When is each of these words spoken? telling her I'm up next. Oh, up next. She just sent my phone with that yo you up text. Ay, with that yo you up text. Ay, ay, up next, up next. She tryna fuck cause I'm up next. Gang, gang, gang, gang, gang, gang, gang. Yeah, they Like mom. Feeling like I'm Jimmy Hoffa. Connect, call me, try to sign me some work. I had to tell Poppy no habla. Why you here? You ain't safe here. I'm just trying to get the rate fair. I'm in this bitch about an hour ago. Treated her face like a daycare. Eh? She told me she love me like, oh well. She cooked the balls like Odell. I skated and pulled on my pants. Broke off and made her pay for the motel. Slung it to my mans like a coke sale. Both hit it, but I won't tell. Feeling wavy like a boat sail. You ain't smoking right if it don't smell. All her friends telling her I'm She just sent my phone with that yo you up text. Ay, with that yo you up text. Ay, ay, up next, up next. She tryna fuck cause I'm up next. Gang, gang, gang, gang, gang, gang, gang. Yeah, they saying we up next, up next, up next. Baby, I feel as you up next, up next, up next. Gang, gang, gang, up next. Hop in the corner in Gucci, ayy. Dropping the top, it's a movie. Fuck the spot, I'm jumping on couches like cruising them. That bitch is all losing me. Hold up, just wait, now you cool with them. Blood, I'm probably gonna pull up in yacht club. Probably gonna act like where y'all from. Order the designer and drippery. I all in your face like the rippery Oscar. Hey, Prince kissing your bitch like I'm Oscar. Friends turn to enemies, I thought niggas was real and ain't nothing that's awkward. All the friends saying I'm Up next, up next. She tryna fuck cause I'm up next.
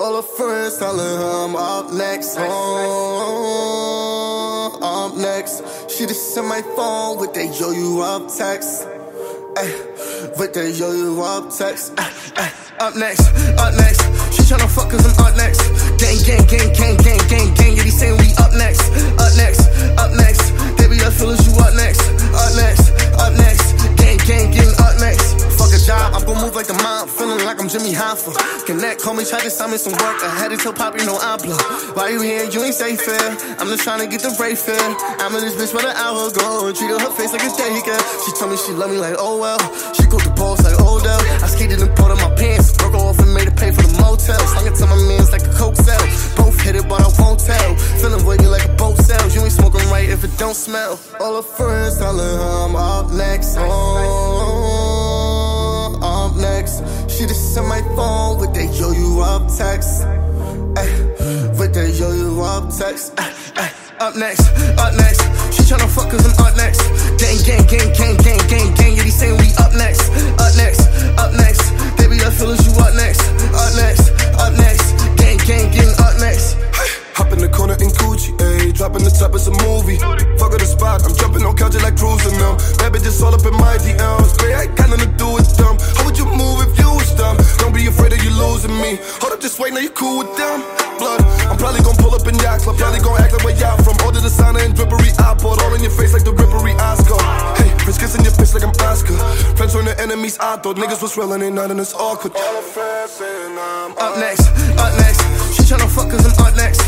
telling 0.00 0.98
her 0.98 1.44
I'm 1.44 1.54
up 1.56 1.92
next. 1.92 2.36
Oh, 2.38 2.48
up 4.80 5.14
next. 5.16 5.62
She 5.90 6.06
just 6.06 6.32
sent 6.34 6.46
my 6.46 6.62
phone 6.74 7.18
with 7.18 7.34
that 7.34 7.60
yo 7.60 7.70
you 7.72 8.00
up 8.00 8.28
text. 8.34 8.88
Ay, 9.58 9.70
with 10.38 10.54
that 10.54 10.74
yo 10.78 10.92
you 10.92 11.22
up 11.22 11.52
text. 11.52 11.92
Ay, 11.98 12.10
ay, 12.36 12.50
up 12.80 12.96
next, 12.96 13.28
up 13.58 13.74
next. 13.74 14.00
She 14.34 14.42
tryna 14.48 14.68
fuck 14.74 14.88
cause 14.90 15.04
I'm 15.04 15.26
up 15.26 15.36
next. 15.36 15.60
Gang, 16.00 16.16
gang, 16.24 16.46
gang, 16.46 16.72
gang, 16.72 16.96
gang, 16.96 17.20
gang, 17.28 17.54
gang. 17.54 17.76
Yeah, 17.76 17.84
they 17.84 17.90
Like 26.70 26.82
mom. 26.82 27.08
Feeling 27.08 27.42
like 27.44 27.58
I'm 27.60 27.68
Jimmy 27.68 27.92
Hoffa. 27.92 28.30
Connect, 28.66 29.02
call 29.02 29.14
me, 29.14 29.24
try 29.24 29.40
to 29.40 29.50
sign 29.50 29.70
me 29.70 29.78
some 29.78 29.92
work. 29.92 30.22
I 30.22 30.30
had 30.38 30.50
to 30.50 30.56
tell 30.56 30.72
Poppy 30.72 31.04
no 31.04 31.18
habla. 31.18 31.58
Why 31.98 32.10
you 32.10 32.20
here? 32.20 32.44
You 32.46 32.62
ain't 32.62 32.74
safe 32.74 33.02
here. 33.02 33.30
I'm 33.58 33.66
just 33.66 33.82
trying 33.82 34.00
to 34.00 34.06
get 34.06 34.22
the 34.22 34.30
rate 34.38 34.58
fair. 34.58 34.78
I'm 35.18 35.34
in 35.34 35.42
this 35.42 35.58
bitch 35.58 35.74
about 35.74 35.90
an 35.90 35.96
hour 35.98 36.30
ago. 36.30 36.70
Treated 36.70 37.00
her 37.00 37.10
face 37.10 37.32
like 37.32 37.42
a 37.42 37.50
daycare. 37.50 37.98
Eh? 37.98 38.22
She 38.22 38.30
told 38.38 38.52
me 38.52 38.56
she 38.56 38.72
love 38.72 38.90
me 38.90 38.98
like, 38.98 39.16
oh 39.18 39.40
well. 39.40 39.58
She 39.94 40.06
cooked 40.06 40.30
the 40.30 40.34
balls 40.38 40.62
like 40.62 40.78
Odell. 40.78 41.18
I 41.42 41.48
skated 41.50 41.82
and 41.82 41.90
pulled 41.96 42.12
on 42.12 42.22
my 42.22 42.30
pants. 42.38 42.70
Broke 42.78 42.94
off 42.94 43.18
and 43.18 43.34
made 43.34 43.50
her 43.50 43.56
pay 43.56 43.72
for 43.74 43.82
the 43.82 43.94
motel. 43.98 44.38
Slung 44.38 44.66
it 44.70 44.78
to 44.78 44.86
my 44.86 44.98
mans 45.10 45.32
like 45.32 45.42
a 45.42 45.52
coke 45.58 45.74
sale. 45.74 46.06
Both 46.38 46.60
hit 46.62 46.76
it, 46.76 46.86
but 46.86 47.02
I 47.02 47.10
won't 47.18 47.40
tell. 47.42 47.74
Feeling 47.98 48.22
wavy 48.22 48.46
like 48.46 48.64
a 48.66 48.72
boat 48.78 48.94
sail. 49.02 49.26
You 49.34 49.42
ain't 49.42 49.56
smoking 49.58 49.82
right 49.90 50.08
if 50.08 50.22
it 50.22 50.30
don't 50.38 50.54
smell. 50.54 51.00
All 51.18 51.34
her 51.34 51.42
friends 51.42 51.98
telling 51.98 52.22
her 52.22 52.70
I'm 52.70 52.76
She 57.20 57.26
just 57.26 57.52
sent 57.52 57.68
my 57.68 57.82
phone 57.92 58.40
with 58.40 58.54
that 58.56 58.72
yo 58.80 58.96
you 58.96 59.20
up 59.20 59.44
text. 59.52 60.08
Ay, 60.72 60.88
with 61.52 61.76
that 61.76 61.92
yo 62.00 62.16
you 62.16 62.40
up 62.40 62.72
text. 62.72 63.12
Ay, 63.20 63.28
ay, 63.60 63.68
up 64.00 64.16
next, 64.16 64.48
up 64.80 64.96
next. 64.96 65.20
She 65.52 65.60
tryna 65.68 65.84
fuck 65.92 66.08
cause 66.08 66.24
I'm 66.24 66.32
up 66.40 66.56
next. 66.56 66.80
Gang, 67.20 67.36
gang, 67.44 67.68
gang, 67.68 67.92
gang, 67.92 68.16
gang, 68.24 68.40
gang, 68.48 68.72
gang. 68.72 68.92
Yeah, 68.96 69.04
they 69.04 69.12
saying 69.12 69.36
we 69.36 69.52
up 69.60 69.76
next, 69.76 70.08
up 70.40 70.56
next, 70.56 70.88
up 71.20 71.36
next. 71.36 71.68
Baby, 72.00 72.24
I 72.24 72.32
feel 72.32 72.56
as 72.56 72.64
you 72.64 72.72
up 72.80 72.96
next, 72.96 73.20
up 73.52 73.72
next, 73.76 74.04
up 74.40 74.52
next. 74.56 74.88
Gang, 75.20 75.36
gang, 75.44 75.68
gang, 75.76 75.92
up 76.00 76.16
next. 76.24 76.56
Hop 77.20 77.28
in 77.36 77.44
the 77.44 77.52
corner 77.52 77.76
in 77.76 77.92
Gucci, 78.00 78.32
ayy. 78.40 78.72
Dropping 78.72 79.04
the 79.04 79.12
top, 79.12 79.36
it's 79.36 79.44
a 79.44 79.52
movie. 79.68 80.00
Fuck 80.40 80.56
the 80.56 80.64
spot, 80.64 81.04
I'm 81.04 81.12
jumping 81.20 81.44
on 81.44 81.52
couches 81.52 81.84
like 81.84 82.00
cruising 82.00 82.40
them. 82.40 82.56
That 82.80 82.96
bitch 82.96 83.04
is 83.04 83.20
all 83.20 83.36
losing 88.60 88.80
me. 88.80 88.98
Hold 89.20 89.32
up, 89.32 89.40
just 89.40 89.58
wait, 89.58 89.72
now 89.72 89.80
you 89.80 89.90
cool 89.90 90.18
with 90.18 90.36
them. 90.36 90.60
Blood, 90.98 91.20
I'm 91.48 91.56
probably 91.56 91.80
gonna 91.80 91.96
pull 91.96 92.14
up 92.14 92.26
in 92.26 92.36
yacht 92.40 92.60
club. 92.60 92.76
Probably 92.76 93.00
gonna 93.00 93.22
act 93.22 93.32
like 93.32 93.44
where 93.44 93.56
y'all 93.56 93.76
from. 93.82 93.96
Order 94.04 94.20
the 94.20 94.28
designer 94.28 94.60
and 94.60 94.74
drippery. 94.74 95.10
I 95.18 95.36
all 95.40 95.74
in 95.74 95.82
your 95.82 95.90
face 95.90 96.12
like 96.12 96.24
the 96.24 96.32
rippery 96.32 96.72
Oscar. 96.76 97.16
Hey, 97.56 97.72
Prince 97.80 97.98
kissing 97.98 98.24
your 98.24 98.32
bitch 98.32 98.52
like 98.52 98.64
I'm 98.64 98.74
Oscar. 98.84 99.16
Friends 99.56 99.72
turn 99.72 99.84
to 99.86 100.00
enemies, 100.00 100.38
I 100.38 100.56
thought 100.56 100.76
niggas 100.76 101.00
was 101.00 101.16
real 101.16 101.32
and 101.32 101.42
ain't 101.42 101.54
nothing 101.54 101.78
that's 101.78 101.94
awkward. 101.94 102.34
All 102.36 102.54
the 102.56 102.62
friends 102.62 103.12
saying 103.12 103.56
I'm 103.56 103.92
Up 103.96 104.18
next, 104.18 104.48
up 104.76 104.92
next. 105.00 105.20
She 105.56 105.62
tryna 105.64 105.88
fuck 105.88 106.10
cause 106.10 106.26
I'm 106.26 106.46
up 106.46 106.56
next. 106.56 106.80